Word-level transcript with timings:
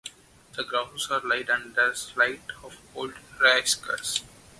The 0.53 0.63
grounds 0.63 1.11
are 1.11 1.19
laid 1.21 1.49
and 1.51 1.75
the 1.75 1.93
sight 1.93 2.41
of 2.63 2.75
old 2.95 3.13
railcars. 3.39 4.23